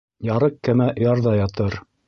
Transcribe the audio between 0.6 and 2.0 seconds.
кәмә ярҙа ятыр.